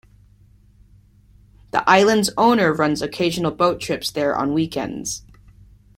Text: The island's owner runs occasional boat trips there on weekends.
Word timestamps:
The 1.69 1.87
island's 1.87 2.31
owner 2.35 2.73
runs 2.73 3.03
occasional 3.03 3.51
boat 3.51 3.79
trips 3.79 4.09
there 4.09 4.35
on 4.35 4.55
weekends. 4.55 5.21